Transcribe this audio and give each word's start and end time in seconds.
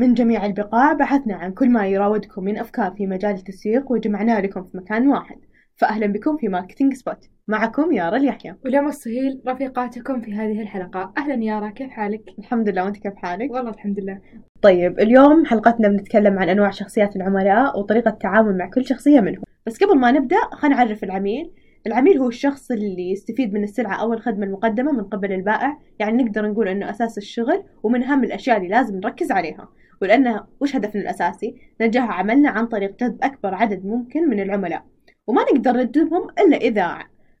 من 0.00 0.14
جميع 0.14 0.46
البقاع 0.46 0.92
بحثنا 0.92 1.34
عن 1.34 1.52
كل 1.52 1.70
ما 1.70 1.86
يراودكم 1.86 2.44
من 2.44 2.58
أفكار 2.58 2.90
في 2.90 3.06
مجال 3.06 3.34
التسويق 3.34 3.92
وجمعناه 3.92 4.40
لكم 4.40 4.64
في 4.64 4.76
مكان 4.76 5.08
واحد. 5.08 5.36
فأهلا 5.76 6.06
بكم 6.06 6.36
في 6.36 6.48
Marketing 6.48 6.94
Spot 6.94 7.28
معكم 7.48 7.92
يارا 7.92 8.16
اليحيى. 8.16 8.54
ولمى 8.64 8.88
الصهيل 8.88 9.42
رفيقاتكم 9.48 10.20
في 10.20 10.34
هذه 10.34 10.62
الحلقة. 10.62 11.12
أهلا 11.18 11.44
يارا 11.44 11.70
كيف 11.70 11.90
حالك؟ 11.90 12.22
الحمد 12.38 12.68
لله 12.68 12.84
وأنت 12.84 12.96
كيف 12.96 13.14
حالك؟ 13.16 13.50
والله 13.50 13.70
الحمد 13.70 14.00
لله. 14.00 14.20
طيب 14.62 15.00
اليوم 15.00 15.44
حلقتنا 15.44 15.88
بنتكلم 15.88 16.38
عن 16.38 16.48
أنواع 16.48 16.70
شخصيات 16.70 17.16
العملاء 17.16 17.78
وطريقة 17.78 18.08
التعامل 18.08 18.58
مع 18.58 18.70
كل 18.70 18.84
شخصية 18.84 19.20
منهم. 19.20 19.42
بس 19.66 19.84
قبل 19.84 19.98
ما 19.98 20.10
نبدأ 20.10 20.40
خلينا 20.52 20.76
نعرف 20.76 21.04
العميل. 21.04 21.52
العميل 21.86 22.18
هو 22.18 22.28
الشخص 22.28 22.70
اللي 22.70 23.10
يستفيد 23.10 23.52
من 23.52 23.62
السلعة 23.62 24.02
أو 24.02 24.12
الخدمة 24.12 24.46
المقدمة 24.46 24.92
من 24.92 25.04
قبل 25.04 25.32
البائع. 25.32 25.78
يعني 25.98 26.22
نقدر 26.22 26.50
نقول 26.50 26.68
أنه 26.68 26.90
أساس 26.90 27.18
الشغل 27.18 27.62
ومن 27.82 28.02
أهم 28.02 28.24
الأشياء 28.24 28.56
اللي 28.56 28.68
لازم 28.68 28.96
نركز 28.96 29.32
عليها. 29.32 29.68
ولأنها 30.00 30.48
وش 30.60 30.76
هدفنا 30.76 31.02
الأساسي؟ 31.02 31.54
نجاح 31.80 32.18
عملنا 32.18 32.50
عن 32.50 32.66
طريق 32.66 32.96
جذب 33.00 33.18
أكبر 33.22 33.54
عدد 33.54 33.86
ممكن 33.86 34.28
من 34.28 34.40
العملاء. 34.40 34.84
وما 35.26 35.42
نقدر 35.42 35.76
نجذبهم 35.76 36.28
إلا 36.38 36.56
إذا 36.56 36.98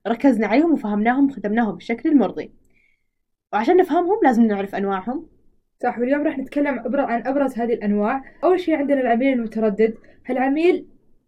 ركزنا 0.08 0.46
عليهم 0.46 0.72
وفهمناهم 0.72 1.26
وخدمناهم 1.26 1.74
بالشكل 1.74 2.08
المرضي. 2.08 2.52
وعشان 3.52 3.76
نفهمهم 3.76 4.20
لازم 4.24 4.42
نعرف 4.42 4.74
أنواعهم. 4.74 5.26
صح 5.82 5.98
واليوم 5.98 6.22
راح 6.22 6.38
نتكلم 6.38 6.82
عن 6.94 7.26
أبرز 7.26 7.58
هذه 7.58 7.72
الأنواع. 7.72 8.22
أول 8.44 8.60
شيء 8.60 8.74
عندنا 8.74 9.00
العميل 9.00 9.32
المتردد. 9.32 9.94
هالعميل 10.26 10.86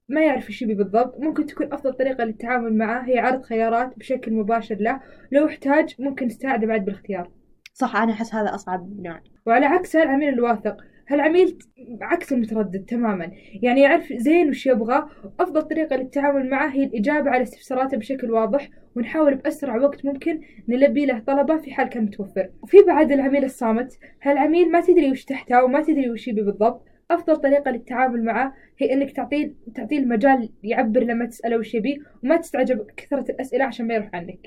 ما 0.08 0.20
يعرف 0.20 0.48
إيش 0.48 0.62
يبي 0.62 0.74
بالضبط. 0.74 1.20
ممكن 1.20 1.46
تكون 1.46 1.72
أفضل 1.72 1.92
طريقة 1.92 2.24
للتعامل 2.24 2.78
معه 2.78 3.02
هي 3.08 3.19
عرض 3.19 3.42
خيارات 3.42 3.98
بشكل 3.98 4.33
مباشر 4.33 4.77
له. 4.80 5.00
لو 5.33 5.46
احتاج 5.46 5.94
ممكن 5.98 6.27
نساعده 6.27 6.66
بعد 6.66 6.84
بالاختيار. 6.84 7.30
صح 7.74 7.96
أنا 7.96 8.12
أحس 8.12 8.34
هذا 8.34 8.55
أصعب 8.55 9.00
نوع. 9.00 9.20
وعلى 9.46 9.66
عكسه 9.66 10.03
العميل 10.03 10.28
الواثق. 10.28 10.77
هالعميل 11.08 11.58
عكس 12.00 12.33
المتردد 12.33 12.84
تماما. 12.84 13.31
يعني 13.62 13.81
يعرف 13.81 14.12
زين 14.12 14.48
وش 14.48 14.67
يبغى. 14.67 15.09
أفضل 15.41 15.62
طريقة 15.62 15.97
للتعامل 15.97 16.50
معه 16.50 16.69
هي 16.69 16.84
الإجابة 16.84 17.31
على 17.31 17.42
استفساراته 17.42 17.97
بشكل 17.97 18.31
واضح 18.31 18.69
ونحاول 18.97 19.34
بأسرع 19.34 19.77
وقت 19.77 20.05
ممكن 20.05 20.41
نلبي 20.69 21.06
له 21.06 21.19
طلبه 21.19 21.56
في 21.56 21.75
حال 21.75 21.89
كان 21.89 22.05
متوفر. 22.05 22.50
وفي 22.62 22.77
بعد 22.86 23.12
العميل 23.12 23.44
الصامت 23.44 23.98
هالعميل 24.22 24.70
ما 24.70 24.81
تدري 24.81 25.11
وش 25.11 25.25
تحته 25.25 25.64
وما 25.64 25.83
تدري 25.83 26.11
وش 26.11 26.28
يبي 26.28 26.42
بالضبط. 26.42 26.84
أفضل 27.11 27.37
طريقة 27.37 27.70
للتعامل 27.70 28.25
معه 28.25 28.55
هي 28.78 28.92
إنك 28.92 29.11
تعطيه 29.11 29.55
تعطيه 29.75 29.98
المجال 29.98 30.48
يعبر 30.62 31.00
لما 31.00 31.27
تسأله 31.27 31.59
وش 31.59 31.75
يبي 31.75 32.03
وما 32.25 32.37
تستعجب 32.37 32.87
كثرة 32.97 33.31
الأسئلة 33.31 33.64
عشان 33.64 33.87
ما 33.87 33.94
يروح 33.94 34.14
عنك. 34.14 34.47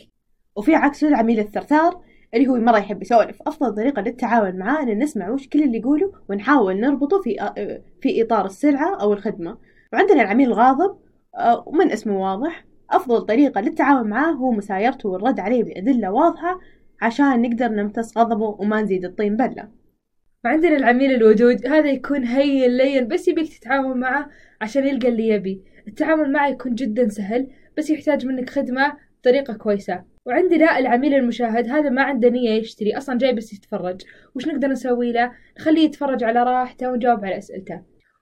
وفي 0.55 0.75
عكسه 0.75 1.07
العميل 1.07 1.39
الثرثار 1.39 2.01
اللي 2.33 2.47
هو 2.47 2.55
مرة 2.55 2.77
يحب 2.77 3.01
يسولف. 3.01 3.41
أفضل 3.47 3.75
طريقة 3.75 4.01
للتعامل 4.01 4.57
معاه 4.57 4.83
إن 4.83 4.99
نسمع 4.99 5.29
وش 5.29 5.47
كل 5.47 5.63
اللي 5.63 5.77
يقوله 5.77 6.11
ونحاول 6.29 6.79
نربطه 6.79 7.21
في 7.21 7.53
في 8.01 8.23
إطار 8.23 8.45
السلعة 8.45 9.01
أو 9.01 9.13
الخدمة. 9.13 9.57
وعندنا 9.93 10.21
العميل 10.21 10.47
الغاضب 10.47 10.97
ومن 11.65 11.91
اسمه 11.91 12.21
واضح. 12.21 12.65
أفضل 12.91 13.21
طريقة 13.21 13.61
للتعامل 13.61 14.09
معاه 14.09 14.31
هو 14.31 14.51
مسايرته 14.51 15.09
والرد 15.09 15.39
عليه 15.39 15.63
بأدلة 15.63 16.11
واضحة 16.11 16.59
عشان 17.01 17.41
نقدر 17.41 17.67
نمتص 17.67 18.17
غضبه 18.17 18.45
وما 18.59 18.81
نزيد 18.81 19.05
الطين 19.05 19.37
بلة 19.37 19.69
وعندنا 20.45 20.77
العميل 20.77 21.11
الودود 21.11 21.67
هذا 21.67 21.89
يكون 21.91 22.23
هين 22.23 22.77
لين 22.77 23.07
بس 23.07 23.27
يبيك 23.27 23.57
تتعامل 23.57 23.97
معه 23.97 24.29
عشان 24.61 24.87
يلقى 24.87 25.07
اللي 25.07 25.27
يبي. 25.27 25.63
التعامل 25.87 26.31
معه 26.31 26.47
يكون 26.47 26.75
جدا 26.75 27.09
سهل 27.09 27.47
بس 27.77 27.89
يحتاج 27.89 28.25
منك 28.25 28.49
خدمة 28.49 28.93
بطريقة 29.21 29.53
كويسة. 29.53 30.03
وعندنا 30.25 30.79
العميل 30.79 31.13
المشاهد 31.13 31.69
هذا 31.69 31.89
ما 31.89 32.01
عنده 32.03 32.29
نية 32.29 32.49
يشتري 32.49 32.97
أصلا 32.97 33.17
جاي 33.17 33.33
بس 33.33 33.53
يتفرج. 33.53 34.01
وش 34.35 34.47
نقدر 34.47 34.67
نسوي 34.67 35.11
له؟ 35.11 35.31
نخليه 35.59 35.85
يتفرج 35.85 36.23
على 36.23 36.43
راحته 36.43 36.91
ونجاوب 36.91 37.25
على 37.25 37.37
أسئلته. 37.37 37.81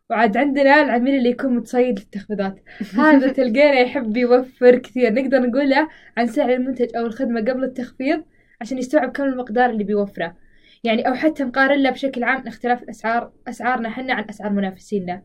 وعاد 0.09 0.37
عندنا 0.37 0.81
العميل 0.81 1.15
اللي 1.15 1.29
يكون 1.29 1.55
متصيد 1.55 1.99
للتخفيضات. 1.99 2.59
هذا 2.99 3.27
تلقينا 3.27 3.79
يحب 3.79 4.17
يوفر 4.17 4.75
كثير. 4.77 5.13
نقدر 5.13 5.39
نقول 5.39 5.69
له 5.69 5.89
عن 6.17 6.27
سعر 6.27 6.53
المنتج 6.53 6.95
أو 6.95 7.05
الخدمة 7.05 7.41
قبل 7.41 7.63
التخفيض 7.63 8.23
عشان 8.61 8.77
يستوعب 8.77 9.11
كم 9.11 9.23
المقدار 9.23 9.69
اللي 9.69 9.83
بيوفره. 9.83 10.35
يعني 10.83 11.07
أو 11.07 11.13
حتى 11.13 11.43
نقارن 11.43 11.79
له 11.83 11.89
بشكل 11.89 12.23
عام 12.23 12.47
اختلاف 12.47 12.83
الأسعار 12.83 13.31
أسعارنا 13.47 13.89
حنا 13.89 14.13
عن 14.13 14.25
أسعار 14.29 14.51
منافسينا. 14.51 15.21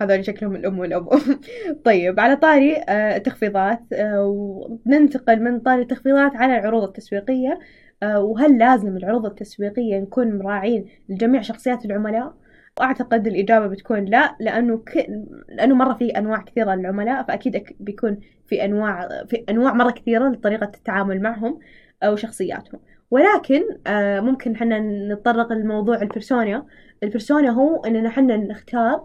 هذول 0.00 0.24
شكلهم 0.24 0.56
الأم 0.56 0.78
والأبو 0.78 1.10
طيب 1.84 2.20
على 2.20 2.36
طاري 2.36 2.84
التخفيضات 2.88 3.80
وننتقل 4.18 5.42
من 5.42 5.60
طاري 5.60 5.82
التخفيضات 5.82 6.36
على 6.36 6.58
العروض 6.58 6.82
التسويقية. 6.82 7.58
وهل 8.04 8.58
لازم 8.58 8.96
العروض 8.96 9.26
التسويقية 9.26 9.98
نكون 9.98 10.38
مراعين 10.38 10.86
لجميع 11.08 11.42
شخصيات 11.42 11.84
العملاء؟ 11.84 12.34
وأعتقد 12.80 13.26
الإجابة 13.26 13.66
بتكون 13.66 14.04
لا 14.04 14.36
لأنه 14.40 14.78
ك... 14.78 15.06
لأنه 15.48 15.74
مرة 15.74 15.94
في 15.94 16.10
أنواع 16.10 16.42
كثيرة 16.42 16.74
للعملاء 16.74 17.22
فأكيد 17.22 17.64
بيكون 17.80 18.18
في 18.46 18.64
أنواع 18.64 19.08
في 19.28 19.44
أنواع 19.50 19.72
مرة 19.72 19.90
كثيرة 19.90 20.28
لطريقة 20.28 20.72
التعامل 20.76 21.22
معهم 21.22 21.58
أو 22.02 22.16
شخصياتهم 22.16 22.80
ولكن 23.10 23.62
ممكن 24.24 24.56
حنا 24.56 24.78
نتطرق 25.14 25.52
لموضوع 25.52 26.02
البرسونا 26.02 26.66
البرسونا 27.02 27.50
هو 27.50 27.84
إننا 27.84 28.10
حنا 28.10 28.36
نختار 28.36 29.04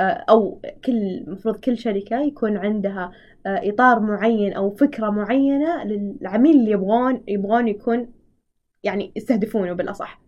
أو 0.00 0.60
كل 0.84 1.24
مفروض 1.26 1.56
كل 1.56 1.78
شركة 1.78 2.20
يكون 2.20 2.56
عندها 2.56 3.12
إطار 3.46 4.00
معين 4.00 4.52
أو 4.52 4.70
فكرة 4.70 5.10
معينة 5.10 5.84
للعميل 5.84 6.56
اللي 6.56 6.70
يبغون 6.70 7.22
يبغون 7.28 7.68
يكون 7.68 8.12
يعني 8.82 9.12
يستهدفونه 9.16 9.72
بالأصح. 9.72 10.20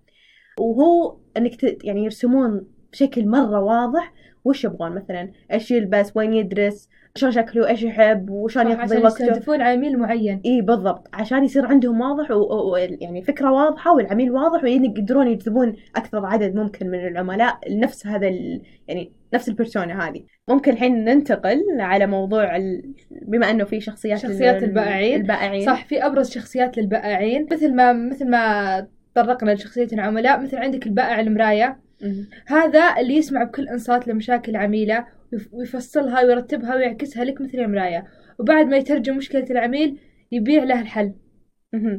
وهو 0.61 1.17
إنك 1.37 1.85
يعني 1.85 2.05
يرسمون 2.05 2.67
بشكل 2.93 3.27
مرة 3.27 3.61
واضح 3.61 4.13
وش 4.45 4.65
يبغون. 4.65 4.93
مثلا 4.93 5.31
إيش 5.53 5.71
يلبس 5.71 6.13
وين 6.15 6.33
يدرس 6.33 6.89
شلون 7.15 7.33
شكله 7.33 7.69
إيش 7.69 7.83
يحب 7.83 8.31
وشلون 8.31 8.71
يقضي 8.71 8.97
وقته. 8.97 9.07
عشان 9.07 9.27
يستهدفون 9.27 9.63
عميل 9.63 9.99
معين. 9.99 10.41
إي 10.47 10.61
بالضبط 10.61 11.09
عشان 11.13 11.45
يصير 11.45 11.67
عندهم 11.67 12.01
واضح 12.01 12.31
ويعني 12.31 13.23
فكرة 13.23 13.53
واضحة 13.53 13.95
والعميل 13.95 14.31
واضح 14.31 14.65
ويقدرون 14.65 15.29
يجذبون 15.29 15.77
أكثر 15.97 16.27
عدد 16.27 16.55
ممكن 16.55 16.91
من 16.91 17.07
العملاء 17.07 17.59
لنفس 17.71 18.07
هذا 18.07 18.29
يعني 18.89 19.13
نفس 19.35 19.49
البرسونا 19.49 20.09
هذه. 20.09 20.23
ممكن 20.49 20.73
الحين 20.73 21.05
ننتقل 21.05 21.63
على 21.79 22.07
موضوع 22.07 22.57
ال... 22.57 22.93
بما 23.11 23.51
إنه 23.51 23.65
في 23.65 23.81
شخصيات 23.81 24.19
شخصيات 24.19 24.63
البائعين. 24.63 25.21
البائعين. 25.21 25.67
صح 25.67 25.85
في 25.85 26.07
أبرز 26.07 26.31
شخصيات 26.31 26.79
للبائعين. 26.79 27.47
مثل 27.53 27.75
ما 27.75 27.93
مثل 27.93 28.31
ما 28.31 28.87
تطرقنا 29.15 29.51
لشخصية 29.51 29.89
العملاء 29.93 30.41
مثل 30.41 30.57
عندك 30.57 30.87
البائع 30.87 31.21
المراية. 31.21 31.88
هذا 32.47 32.95
اللي 33.01 33.17
يسمع 33.17 33.45
بكل 33.45 33.69
انصات 33.69 34.09
لمشاكل 34.09 34.57
عميلة 34.57 35.07
ويفصلها 35.53 36.23
ويرتبها 36.23 36.75
ويعكسها 36.75 37.25
لك 37.25 37.41
مثل 37.41 37.59
المراية 37.59 38.07
وبعد 38.39 38.67
ما 38.67 38.77
يترجم 38.77 39.17
مشكلة 39.17 39.47
العميل 39.51 39.99
يبيع 40.33 40.65
له 40.65 40.81
الحل. 40.81 41.13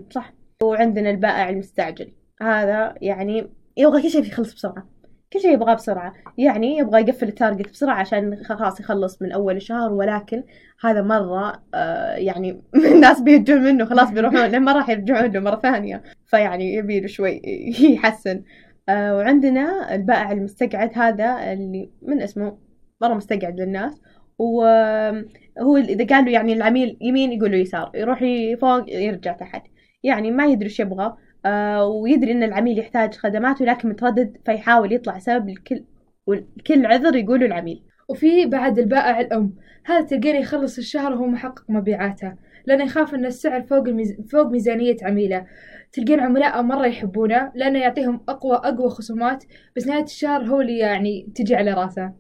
صح. 0.10 0.34
وعندنا 0.64 1.10
البائع 1.10 1.50
المستعجل. 1.50 2.12
هذا 2.42 2.96
يعني 3.02 3.50
يبغى 3.78 4.02
كل 4.02 4.10
شيء 4.10 4.26
يخلص 4.26 4.54
بسرعة. 4.54 4.90
كل 5.34 5.40
شيء 5.40 5.54
يبغاه 5.54 5.74
بسرعة. 5.74 6.14
يعني 6.38 6.78
يبغى 6.78 7.02
يقفل 7.02 7.28
التارجت 7.28 7.70
بسرعة 7.70 7.96
عشان 7.96 8.44
خلاص 8.44 8.80
يخلص 8.80 9.22
من 9.22 9.32
أول 9.32 9.56
الشهر. 9.56 9.94
ولكن 9.94 10.44
هذا 10.82 11.02
مرة 11.02 11.64
آه 11.74 12.16
يعني 12.16 12.62
الناس 12.94 13.22
بيهجون 13.22 13.62
منه. 13.62 13.86
خلاص 13.86 14.12
بيروحون. 14.12 14.60
ما 14.60 14.74
راح 14.74 14.90
يرجعون 14.90 15.32
له 15.32 15.40
مرة 15.40 15.60
ثانية. 15.60 16.04
فيعني 16.26 16.74
يبي 16.74 17.00
له 17.00 17.08
شوي 17.08 17.42
يحسن. 17.80 18.44
آه 18.90 19.18
وعندنا 19.18 19.96
البائع 19.96 20.32
المستقعد 20.32 20.92
هذا 20.98 21.54
اللي 21.54 21.92
من 22.02 22.22
اسمه 22.22 22.58
مرة 23.02 23.14
مستقعد 23.14 23.60
للناس. 23.60 24.02
وهو 24.40 25.78
إذا 25.78 26.06
قال 26.06 26.26
له 26.26 26.32
يعني 26.32 26.54
العميل 26.54 26.98
يمين 27.02 27.32
يقول 27.32 27.52
له 27.52 27.58
يسار 27.58 27.92
يروح 27.96 28.20
فوق 28.62 28.90
يرجع 28.90 29.34
تحت. 29.34 29.64
يعني 30.04 30.32
ما 30.32 30.46
يدري 30.46 30.66
إيش 30.66 30.80
يبغى 30.80 31.16
آه 31.46 31.86
ويدري 31.86 32.32
إن 32.32 32.44
العميل 32.44 32.80
يحتاج 32.80 33.14
خدماته 33.14 33.66
لكن 33.66 33.90
متردد 33.90 34.38
فيحاول 34.46 34.94
يطلع 34.94 35.20
سبب 35.20 35.50
لكل 35.50 35.86
والكل 36.28 36.86
عذر 36.86 37.16
يقوله 37.16 37.46
العميل. 37.46 37.84
وفي 38.10 38.46
بعد 38.46 38.80
البائع 38.80 39.20
الأم 39.20 39.56
هذا 39.86 40.02
تلقينه 40.02 40.40
يخلص 40.40 40.78
الشهر 40.78 41.14
وهو 41.14 41.26
محقق 41.28 41.64
مبيعاته. 41.70 42.34
لأنه 42.66 42.84
يخاف 42.84 43.16
أن 43.16 43.26
السعر 43.26 43.62
فوق 43.62 43.88
الميز... 43.88 44.22
فوق 44.32 44.48
ميزانية 44.48 44.98
عميلة. 45.04 45.46
تلقين 45.92 46.20
عملاء 46.20 46.62
مرة 46.62 46.88
يحبونه 46.88 47.52
لأنه 47.56 47.80
يعطيهم 47.80 48.22
أقوى 48.30 48.56
أقوى 48.56 48.90
خصومات 48.90 49.44
بس 49.76 49.88
نهاية 49.88 50.04
الشهر 50.04 50.42
هو 50.42 50.62
اللي 50.62 50.78
يعني 50.78 51.32
تجي 51.36 51.56
على 51.56 51.74
راسه. 51.74 52.14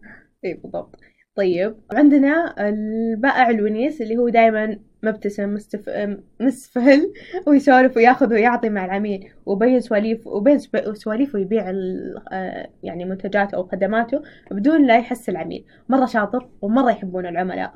اي 0.45 0.53
بالضبط. 0.53 0.95
طيب 1.35 1.75
عندنا 1.91 2.55
البائع 2.69 3.49
الونيس 3.49 4.01
اللي 4.01 4.17
هو 4.17 4.29
دائما 4.29 4.79
مبتسم 5.03 5.53
مستف... 5.53 5.89
مسفهل 6.39 7.13
ويسولف 7.47 7.97
وياخذ 7.97 8.33
ويعطي 8.33 8.69
مع 8.69 8.85
العميل 8.85 9.29
وبين 9.45 9.79
سواليف 9.79 10.27
وبين 10.27 10.57
سواليفه 10.93 11.39
يبيع 11.39 11.71
يعني 12.83 13.05
منتجاته 13.05 13.55
أو 13.55 13.63
خدماته 13.63 14.21
بدون 14.51 14.87
لا 14.87 14.97
يحس 14.97 15.29
العميل. 15.29 15.65
مرة 15.89 16.05
شاطر 16.05 16.49
ومرة 16.61 16.91
يحبون 16.91 17.25
العملاء. 17.25 17.73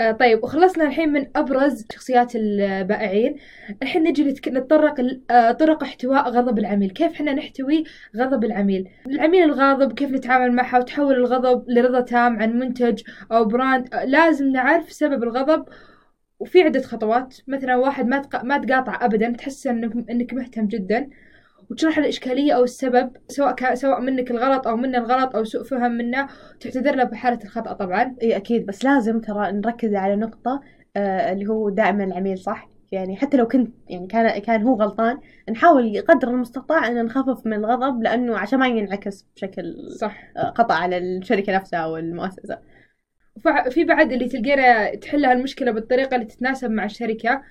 آه 0.00 0.10
طيب 0.12 0.44
وخلصنا 0.44 0.84
الحين 0.86 1.12
من 1.12 1.26
أبرز 1.36 1.86
شخصيات 1.92 2.32
البائعين 2.36 3.36
الحين 3.82 4.02
نجي. 4.02 4.24
نتطرق 4.48 4.94
آه 5.30 5.52
طرق 5.52 5.82
احتواء 5.82 6.28
غضب 6.30 6.58
العميل 6.58 6.90
كيف 6.90 7.12
إحنا 7.12 7.32
نحتوي 7.32 7.84
غضب 8.16 8.44
العميل 8.44 8.88
العميل 9.06 9.42
الغاضب 9.42 9.92
كيف 9.92 10.10
نتعامل 10.10 10.52
معها 10.52 10.78
وتحول 10.78 11.14
الغضب 11.14 11.64
لرضا 11.70 12.00
تام 12.00 12.42
عن 12.42 12.58
منتج 12.58 13.02
أو 13.32 13.44
براند 13.44 13.94
آه 13.94 14.04
لازم 14.04 14.48
نعرف 14.52 14.92
سبب 14.92 15.22
الغضب 15.22 15.64
وفي 16.38 16.62
عدة 16.62 16.82
خطوات 16.82 17.36
مثلا 17.46 17.76
واحد 17.76 18.06
ما. 18.06 18.22
ما 18.42 18.58
تقاطع 18.58 19.04
ابدا 19.04 19.30
تحس 19.30 19.66
انك 19.66 20.10
إنك 20.10 20.34
مهتم 20.34 20.66
جدا 20.66 21.10
وتشرح 21.70 21.98
الإشكالية 21.98 22.52
أو 22.52 22.64
السبب 22.64 23.10
سواء 23.28 23.54
كان 23.54 23.76
سواء 23.76 24.00
منك 24.00 24.30
الغلط 24.30 24.66
أو 24.66 24.76
منه 24.76 24.98
الغلط 24.98 25.36
أو 25.36 25.44
سوء 25.44 25.64
فهم 25.64 25.92
منه 25.92 26.28
وتعتذر 26.56 26.94
له 26.94 27.04
بحالة 27.04 27.38
الخطأ 27.44 27.72
طبعا. 27.72 28.16
إي 28.22 28.36
أكيد. 28.36 28.66
بس 28.66 28.84
لازم 28.84 29.20
ترى 29.20 29.52
نركز 29.52 29.94
على 29.94 30.16
نقطة 30.16 30.60
آه 30.96 31.32
اللي 31.32 31.46
هو 31.46 31.68
دائما 31.70 32.04
العميل 32.04 32.38
صح؟ 32.38 32.68
يعني 32.92 33.16
حتى 33.16 33.36
لو 33.36 33.48
كنت 33.48 33.74
يعني 33.88 34.06
كان 34.06 34.38
كان 34.38 34.62
هو 34.62 34.74
غلطان 34.74 35.18
نحاول 35.50 36.00
قدر 36.08 36.28
المستطاع 36.28 36.86
إن 36.88 37.04
نخفف 37.04 37.46
من 37.46 37.52
الغضب 37.54 38.02
لأنه 38.02 38.38
عشان 38.38 38.58
ما 38.58 38.66
ينعكس 38.68 39.26
بشكل 39.36 39.74
صح. 40.00 40.32
آه، 40.36 40.52
خطأ 40.58 40.74
على 40.74 40.98
الشركة 40.98 41.54
نفسها 41.56 41.78
أو 41.80 41.96
المؤسسة. 41.96 42.58
وفع- 43.36 43.68
في 43.68 43.84
بعد 43.84 44.12
اللي 44.12 44.28
تلقينا 44.28 44.94
تحل 44.94 45.24
هالمشكلة 45.24 45.70
بالطريقة 45.70 46.14
اللي 46.14 46.26
تتناسب 46.26 46.70
مع 46.70 46.84
الشركة 46.84 47.42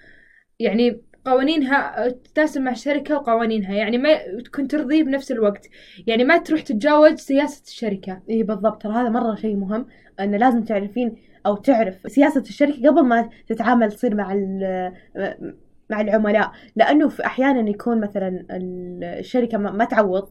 يعني 0.59 1.01
قوانينها 1.25 2.09
تتناسب 2.09 2.61
مع 2.61 2.71
الشركة 2.71 3.15
وقوانينها. 3.15 3.75
يعني 3.75 3.97
ما 3.97 4.41
تكون 4.45 4.67
ترضي 4.67 5.03
بنفس 5.03 5.31
الوقت. 5.31 5.69
يعني 6.07 6.23
ما 6.23 6.37
تروح 6.37 6.61
تتجاوز 6.61 7.13
سياسة 7.13 7.63
الشركة. 7.67 8.21
إي 8.29 8.43
بالضبط. 8.43 8.81
ترى 8.81 8.93
هذا 8.93 9.09
مرة 9.09 9.35
شيء 9.35 9.55
مهم 9.55 9.85
إنه 10.19 10.37
لازم 10.37 10.63
تعرفين 10.63 11.15
أو 11.45 11.55
تعرف 11.55 11.95
سياسة 12.07 12.41
الشركة 12.41 12.89
قبل 12.89 13.03
ما 13.03 13.29
تتعامل 13.47 13.91
تصير 13.91 14.15
مع 14.15 14.33
مع 15.89 16.01
العملاء. 16.01 16.51
لأنه 16.75 17.09
في 17.09 17.25
أحيانا 17.25 17.69
يكون 17.69 18.01
مثلا 18.01 18.45
الشركة 18.51 19.57
ما 19.57 19.71
ما 19.71 19.85
تعوض 19.85 20.29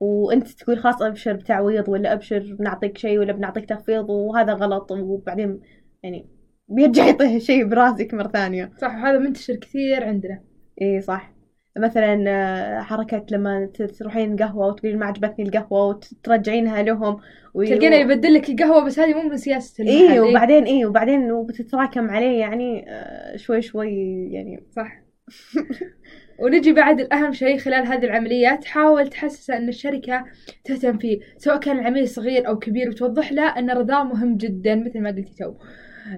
وأنت 0.00 0.48
تقول 0.48 0.78
خلاص 0.78 1.02
أبشر 1.02 1.32
بتعويض 1.32 1.88
ولا 1.88 2.12
أبشر 2.12 2.56
بنعطيك 2.58 2.98
شيء 2.98 3.18
ولا 3.18 3.32
بنعطيك 3.32 3.64
تخفيض 3.64 4.10
وهذا 4.10 4.52
غلط. 4.52 4.92
وبعدين 4.92 5.60
يعني 6.02 6.26
بيرجع 6.70 7.06
يطيح 7.06 7.30
الشيء 7.30 7.64
براسك 7.64 8.14
مرة 8.14 8.28
ثانية. 8.28 8.70
صح 8.80 8.94
وهذا 8.94 9.18
منتشر 9.18 9.54
كثير 9.56 10.04
عندنا. 10.04 10.40
إي 10.82 11.00
صح. 11.00 11.32
مثلا 11.78 12.24
آه، 12.28 12.80
حركة 12.82 13.26
لما 13.30 13.68
تروحين 13.98 14.36
قهوة 14.36 14.66
وتقولين 14.66 14.98
ما 14.98 15.06
عجبتني 15.06 15.44
القهوة 15.48 15.86
وترجعينها 15.88 16.82
لهم 16.82 17.20
وي- 17.54 17.66
تلقينا 17.66 17.96
يبدل 17.96 18.34
لك 18.34 18.50
القهوة 18.50 18.84
بس 18.84 18.98
هذه 18.98 19.14
مو 19.14 19.28
من 19.28 19.36
سياسة 19.36 19.84
المحل 19.84 20.12
إيه. 20.12 20.20
وبعدين 20.20 20.64
إيه 20.64 20.86
وبعدين 20.86 21.32
وبتتراكم 21.32 22.10
عليه 22.10 22.40
يعني 22.40 22.84
آه، 22.88 23.36
شوي 23.36 23.62
شوي 23.62 23.88
يعني. 24.32 24.64
صح. 24.76 24.92
ونجي 26.42 26.72
بعد 26.72 27.00
الأهم 27.00 27.32
شيء 27.32 27.58
خلال 27.58 27.86
هذه 27.86 28.04
العمليات 28.04 28.64
حاول 28.64 29.08
تحسسه 29.08 29.56
أن 29.56 29.68
الشركة 29.68 30.24
تهتم 30.64 30.98
فيه 30.98 31.20
سواء 31.38 31.56
كان 31.56 31.78
العميل 31.78 32.08
صغير 32.08 32.48
أو 32.48 32.58
كبير 32.58 32.88
وتوضح 32.88 33.32
له 33.32 33.42
أن 33.58 33.70
رضاه 33.70 34.02
مهم 34.04 34.36
جدا 34.36 34.74
مثل 34.74 35.00
ما 35.00 35.10
قلتي 35.10 35.34
تو. 35.38 35.54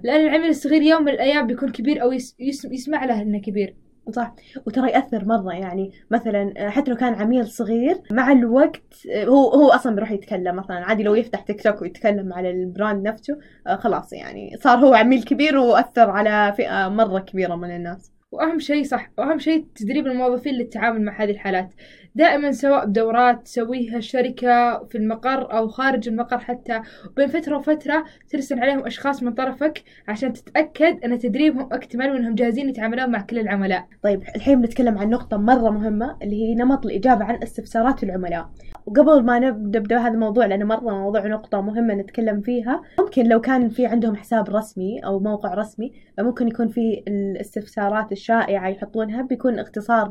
لأن 0.03 0.21
العميل 0.27 0.49
الصغير 0.49 0.83
يوم 0.83 1.03
من 1.03 1.09
الأيام 1.13 1.47
بيكون 1.47 1.73
كبير 1.73 2.03
أو 2.03 2.13
يس 2.13 2.37
يس 2.39 2.65
يسمع 2.65 3.05
له 3.05 3.23
أنه 3.23 3.41
كبير. 3.41 3.77
صح. 4.11 4.35
وترى 4.67 4.91
يأثر 4.91 5.25
مرة. 5.25 5.53
يعني 5.53 5.93
مثلا 6.11 6.71
حتى 6.71 6.91
لو 6.91 6.97
كان 6.97 7.15
عميل 7.15 7.47
صغير 7.47 7.97
مع 8.11 8.33
الوقت 8.33 9.07
هو 9.17 9.49
هو 9.49 9.69
أصلا 9.69 9.95
بيروح 9.95 10.11
يتكلم 10.11 10.57
مثلا. 10.57 10.77
عادي 10.77 11.03
لو 11.03 11.15
يفتح 11.15 11.41
تيك 11.41 11.63
توك 11.63 11.83
ويتكلم 11.83 12.33
على 12.33 12.51
ال 12.51 12.61
brand 12.61 13.09
نفسه 13.09 13.39
آه، 13.67 13.77
خلاص 13.77 14.13
يعني 14.13 14.57
صار 14.61 14.79
هو 14.79 14.95
عميل 14.95 15.23
كبير 15.23 15.57
وأثر 15.59 16.11
على 16.11 16.55
فئة 16.57 16.89
مرة 16.89 17.19
كبيرة 17.19 17.55
من 17.57 17.77
الناس. 17.77 18.13
وأهم 18.33 18.59
شيء 18.59 18.85
صح 18.85 19.11
وأهم 19.19 19.39
شيء 19.39 19.65
تدريب 19.75 20.07
الموظفين 20.07 20.55
للتعامل 20.55 21.05
مع 21.05 21.23
هذه 21.23 21.31
الحالات. 21.31 21.75
دائما 22.15 22.53
سواء 22.53 22.87
بدورات 22.87 23.45
تسويها 23.45 23.97
الشركة 23.97 24.85
في 24.85 24.99
المقر 24.99 25.53
أو 25.57 25.69
خارج 25.69 26.09
المقر 26.09 26.39
حتى 26.39 26.81
بين 27.17 27.27
فترة 27.27 27.57
وفترة 27.57 28.05
ترسل 28.29 28.59
عليهم 28.59 28.87
أشخاص 28.87 29.23
من 29.23 29.33
طرفك 29.33 29.83
عشان 30.09 30.33
تتأكد 30.33 31.05
أن 31.05 31.19
تدريبهم 31.19 31.69
أكتمل 31.73 32.11
وأنهم 32.11 32.35
جاهزين 32.35 32.69
يتعاملون 32.69 33.11
مع 33.11 33.21
كل 33.21 33.39
العملاء. 33.39 33.87
طيب 34.03 34.23
الحين 34.37 34.61
بنتكلم 34.61 34.99
عن 34.99 35.11
نقطة 35.11 35.37
مرة 35.37 35.71
مهمة 35.71 36.17
اللي 36.23 36.43
هي 36.43 36.55
نمط 36.55 36.87
الإجابة 36.87 37.25
عن 37.25 37.43
استفسارات 37.43 38.03
العملاء. 38.03 38.51
وقبل 38.87 39.25
ما 39.25 39.39
نبدأ 39.39 39.79
نبدأ 39.79 39.99
هذا 39.99 40.15
الموضوع 40.15 40.47
لأنه 40.47 40.65
مرة 40.65 40.81
موضوع 40.81 41.27
نقطة 41.27 41.61
مهمة 41.61 41.95
نتكلم 41.95 42.41
فيها 42.41 42.83
ممكن 42.99 43.29
لو 43.29 43.41
كان 43.41 43.69
في 43.69 43.87
عندهم 43.87 44.17
حساب 44.17 44.51
رسمي 44.51 45.01
أو 45.05 45.21
موقع 45.21 45.55
رسمي 45.55 45.93
ممكن 46.19 46.49
يكون 46.49 46.69
في 46.69 47.05
الاستفسارات 47.09 48.13
الشائعة 48.13 48.69
يحطونها 48.69 49.23
بيكون 49.23 49.59
اختصار 49.59 50.11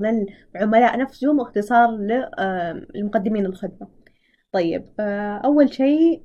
للعملاء 0.55 0.97
نفسهم 0.97 1.39
واختصار 1.39 1.89
لمقدمين 2.95 3.45
الخدمة. 3.45 3.87
طيب 4.51 4.85
آه، 4.99 5.37
أول 5.37 5.73
شيء 5.73 6.21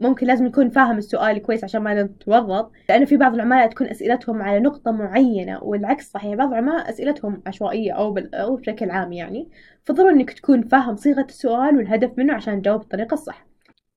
ممكن 0.00 0.26
لازم 0.26 0.46
يكون 0.46 0.70
فاهم 0.70 0.98
السؤال 0.98 1.42
كويس 1.42 1.64
عشان 1.64 1.82
ما 1.82 2.02
نتورط 2.02 2.72
لأنه 2.88 3.04
في 3.04 3.16
بعض 3.16 3.34
العملاء 3.34 3.66
تكون 3.66 3.86
أسئلتهم 3.86 4.42
على 4.42 4.60
نقطة 4.60 4.90
معينة 4.90 5.64
والعكس 5.64 6.10
صحيح 6.10 6.34
بعض 6.34 6.48
العملاء 6.48 6.90
أسئلتهم 6.90 7.42
عشوائية 7.46 7.92
أو, 7.92 8.12
بال... 8.12 8.34
أو 8.34 8.56
بشكل 8.56 8.90
عام 8.90 9.12
يعني. 9.12 9.50
فضروري 9.84 10.14
إنك 10.14 10.32
تكون 10.32 10.62
فاهم 10.62 10.96
صيغة 10.96 11.26
السؤال 11.28 11.76
والهدف 11.76 12.18
منه 12.18 12.34
عشان 12.34 12.62
تجاوب 12.62 12.80
بالطريقة 12.80 13.14
الصح. 13.14 13.46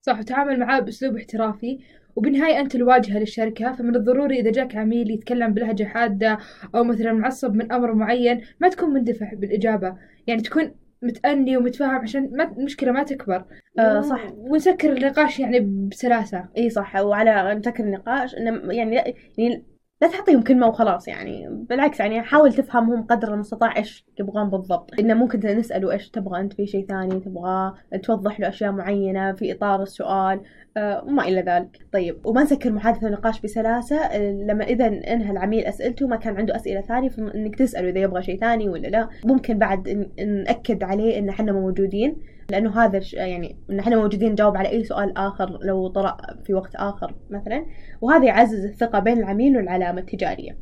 صح 0.01 0.19
وتعامل 0.19 0.59
معاه 0.59 0.79
بأسلوب 0.79 1.15
احترافي. 1.17 1.79
وبالنهاية 2.15 2.59
أنت 2.59 2.75
الواجهة 2.75 3.19
للشركة 3.19 3.71
فمن 3.71 3.95
الضروري 3.95 4.39
إذا 4.39 4.51
جاك 4.51 4.75
عميل 4.75 5.11
يتكلم 5.11 5.53
بلهجة 5.53 5.83
حادة 5.83 6.37
أو 6.75 6.83
مثلا 6.83 7.13
معصب 7.13 7.55
من 7.55 7.71
أمر 7.71 7.93
معين 7.93 8.41
ما 8.59 8.69
تكون 8.69 8.89
مندفع 8.89 9.33
بالإجابة. 9.33 9.97
يعني 10.27 10.41
تكون 10.41 10.75
متأني 11.01 11.57
ومتفاهم 11.57 11.95
عشان 11.95 12.29
ما 12.31 12.43
المشكلة 12.43 12.91
ما 12.91 13.03
تكبر. 13.03 13.45
آه، 13.79 14.01
صح. 14.01 14.27
ونسكر 14.37 14.91
النقاش 14.91 15.39
يعني 15.39 15.59
بسلاسة. 15.91 16.45
إي 16.57 16.69
صح 16.69 16.95
وعلى 16.95 17.55
نسكر 17.55 17.83
النقاش. 17.83 18.35
إنه 18.35 18.73
يعني 18.73 18.95
يعني 19.37 19.65
لا 20.01 20.07
تعطيهم 20.07 20.41
كلمة 20.41 20.67
وخلاص 20.67 21.07
يعني. 21.07 21.47
بالعكس 21.69 21.99
يعني 21.99 22.21
حاول 22.21 22.53
تفهمهم 22.53 23.03
قدر 23.03 23.33
المستطاع 23.33 23.77
إيش 23.77 24.05
يبغون 24.19 24.49
بالضبط. 24.49 24.99
إنه 24.99 25.13
ممكن 25.13 25.39
نسأله 25.39 25.91
إيش 25.91 26.09
تبغى 26.09 26.39
أنت 26.39 26.53
في 26.53 26.65
شيء 26.65 26.85
ثاني 26.85 27.19
تبغى 27.19 27.73
توضح 28.03 28.39
له 28.39 28.49
أشياء 28.49 28.71
معينة 28.71 29.33
في 29.33 29.51
إطار 29.51 29.81
السؤال 29.81 30.41
آه، 30.77 31.03
وما 31.03 31.23
إلى 31.23 31.41
ذلك. 31.41 31.87
طيب 31.93 32.25
وما 32.25 32.43
نسكر 32.43 32.71
محادثة 32.71 33.07
النقاش 33.07 33.41
بسلاسة. 33.41 33.95
آه، 33.95 34.31
لما 34.31 34.63
إذا 34.63 34.87
انهى 34.87 35.31
العميل 35.31 35.65
أسئلته 35.65 36.07
ما 36.07 36.15
كان 36.15 36.37
عنده 36.37 36.55
أسئلة 36.55 36.81
ثانية 36.81 37.09
فإنك 37.09 37.55
تسأله 37.55 37.89
إذا 37.89 37.99
يبغى 37.99 38.23
شيء 38.23 38.39
ثاني 38.39 38.69
ولا 38.69 38.87
لا. 38.87 39.09
ممكن 39.25 39.57
بعد 39.57 40.09
نأكد 40.45 40.83
عليه 40.83 41.19
إن 41.19 41.29
إحنا 41.29 41.51
موجودين. 41.51 42.34
لأنه 42.49 42.83
هذا 42.83 43.01
يعني 43.13 43.57
ان 43.69 43.79
إحنا 43.79 43.95
موجودين 43.95 44.31
نجاوب 44.31 44.57
على 44.57 44.69
أي 44.69 44.83
سؤال 44.83 45.17
آخر 45.17 45.59
لو 45.61 45.87
طرأ 45.87 46.17
في 46.45 46.53
وقت 46.53 46.75
آخر 46.75 47.15
مثلا. 47.29 47.65
وهذا 48.01 48.25
يعزز 48.25 48.65
الثقة 48.65 48.99
بين 48.99 49.17
العميل 49.17 49.57
والعلامة 49.57 50.01
التجارية. 50.01 50.57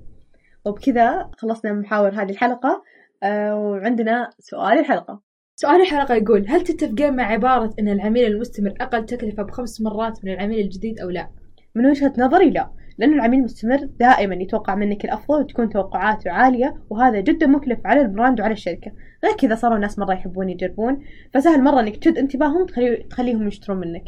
وبكذا 0.65 1.29
خلصنا 1.37 1.73
من 1.73 1.81
محاور 1.81 2.09
هذه 2.09 2.31
الحلقة. 2.31 2.83
آه، 3.23 3.55
وعندنا 3.55 4.29
سؤال 4.39 4.79
الحلقة. 4.79 5.21
سؤال 5.55 5.81
الحلقة 5.81 6.15
يقول 6.15 6.45
هل 6.47 6.61
تتفقين 6.61 7.15
مع 7.15 7.23
عبارة 7.23 7.73
أن 7.79 7.89
العميل 7.89 8.25
المستمر 8.25 8.73
أقل 8.81 9.05
تكلفة 9.05 9.43
بخمس 9.43 9.81
مرات 9.81 10.25
من 10.25 10.33
العميل 10.33 10.59
الجديد 10.59 10.99
أو 10.99 11.09
لا؟ 11.09 11.29
من 11.75 11.85
وجهة 11.85 12.13
نظري 12.17 12.49
لا. 12.49 12.71
لأن 12.97 13.13
العميل 13.13 13.39
المستمر 13.39 13.89
دائما 13.99 14.35
يتوقع 14.35 14.75
منك 14.75 15.05
الأفضل 15.05 15.39
وتكون 15.41 15.69
توقعاته 15.69 16.31
عالية 16.31 16.75
وهذا 16.89 17.19
جدا 17.19 17.47
مكلف 17.47 17.79
على 17.85 18.01
البراند 18.01 18.39
وعلى 18.39 18.53
الشركة. 18.53 18.91
غير 19.23 19.33
كذا 19.33 19.55
صاروا 19.55 19.75
الناس 19.75 19.99
مرة 19.99 20.13
يحبون 20.13 20.49
يجربون 20.49 21.03
فسهل 21.33 21.63
مرة 21.63 21.79
إنك 21.79 21.97
تشد 21.97 22.17
انتباههم 22.17 22.65
تخلي 22.65 23.05
تخليهم 23.09 23.47
يشترون 23.47 23.77
منك. 23.77 24.03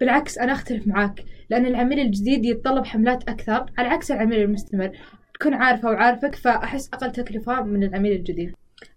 بالعكس 0.00 0.38
أنا 0.38 0.52
أختلف 0.52 0.86
معاك 0.86 1.24
لأن 1.50 1.66
العميل 1.66 2.00
الجديد 2.00 2.44
يتطلب 2.44 2.84
حملات 2.86 3.28
أكثر 3.28 3.66
على 3.78 3.88
عكس 3.88 4.10
العميل 4.10 4.42
المستمر. 4.42 4.90
تكون 5.40 5.54
عارفة 5.54 5.88
وعارفك 5.88 6.34
فأحس 6.34 6.90
أقل 6.94 7.12
تكلفة 7.12 7.62
من 7.62 7.82
العميل 7.82 8.12
الجديد. 8.12 8.52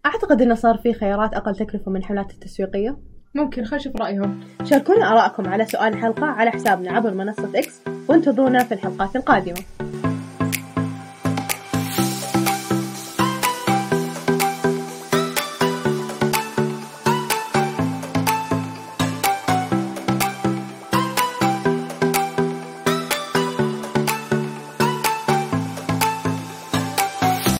أعتقد 0.05 0.41
أنه 0.41 0.55
صار 0.55 0.77
في 0.77 0.93
خيارات 0.93 1.33
أقل 1.33 1.55
تكلفة 1.55 1.91
من 1.91 1.97
الحملات 1.97 2.31
التسويقية. 2.31 2.97
ممكن 3.35 3.63
خلينا 3.63 3.75
نشوف 3.75 4.01
رأيهم. 4.01 4.39
شاركونا 4.63 5.11
آراءكم 5.11 5.47
على 5.47 5.65
سؤال 5.65 5.93
الحلقة 5.93 6.25
على 6.25 6.51
حسابنا 6.51 6.91
عبر 6.91 7.13
منصة 7.13 7.49
إكس 7.55 7.81
وانتظرونا 8.09 8.63
في 8.63 8.73
الحلقات 8.73 9.15
القادمة. 9.15 9.90